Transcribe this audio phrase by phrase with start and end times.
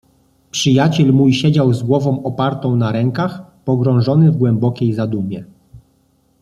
[0.51, 5.43] "Przyjaciel mój siedział z głową opartą na rękach, pogrążony w głębokiej zadumie."